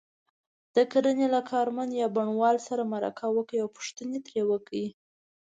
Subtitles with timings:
[0.75, 4.85] د کرنې له کارمند یا بڼوال سره مرکه وکړئ او پوښتنې ترې وکړئ.